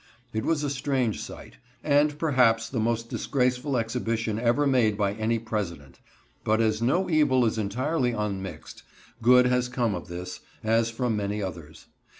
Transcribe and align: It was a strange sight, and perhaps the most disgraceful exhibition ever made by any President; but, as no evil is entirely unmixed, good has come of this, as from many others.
It 0.33 0.43
was 0.45 0.63
a 0.63 0.69
strange 0.71 1.21
sight, 1.21 1.57
and 1.83 2.17
perhaps 2.17 2.67
the 2.67 2.79
most 2.79 3.07
disgraceful 3.07 3.77
exhibition 3.77 4.39
ever 4.39 4.65
made 4.65 4.97
by 4.97 5.13
any 5.13 5.37
President; 5.37 5.99
but, 6.43 6.59
as 6.59 6.81
no 6.81 7.07
evil 7.07 7.45
is 7.45 7.59
entirely 7.59 8.11
unmixed, 8.11 8.81
good 9.21 9.45
has 9.45 9.69
come 9.69 9.93
of 9.93 10.07
this, 10.07 10.39
as 10.63 10.89
from 10.89 11.15
many 11.15 11.43
others. 11.43 11.85